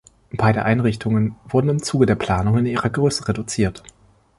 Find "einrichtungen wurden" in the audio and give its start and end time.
0.65-1.69